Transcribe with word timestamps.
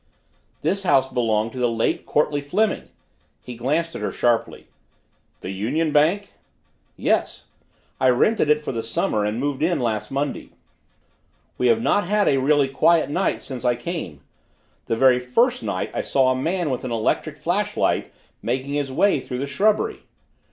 "This 0.63 0.81
house 0.81 1.07
belonged 1.13 1.51
to 1.51 1.59
the 1.59 1.69
late 1.69 2.07
Courtleigh 2.07 2.41
Fleming." 2.41 2.89
He 3.43 3.55
glanced 3.55 3.95
at 3.95 4.01
her 4.01 4.11
sharply. 4.11 4.65
"The 5.41 5.51
Union 5.51 5.91
Bank?" 5.91 6.33
"Yes. 6.97 7.49
I 7.99 8.09
rented 8.09 8.49
it 8.49 8.61
for 8.65 8.71
the 8.71 8.81
summer 8.81 9.23
and 9.23 9.39
moved 9.39 9.61
in 9.61 9.79
last 9.79 10.09
Monday. 10.09 10.53
We 11.59 11.67
have 11.67 11.83
not 11.83 12.07
had 12.07 12.27
a 12.27 12.37
really 12.37 12.67
quiet 12.67 13.11
night 13.11 13.43
since 13.43 13.63
I 13.63 13.75
came. 13.75 14.21
The 14.87 14.95
very 14.95 15.19
first 15.19 15.61
night 15.61 15.91
I 15.93 16.01
saw 16.01 16.31
a 16.31 16.35
man 16.35 16.71
with 16.71 16.83
an 16.83 16.91
electric 16.91 17.37
flashlight 17.37 18.11
making 18.41 18.73
his 18.73 18.91
way 18.91 19.19
through 19.19 19.37
the 19.37 19.45
shrubbery!" 19.45 19.99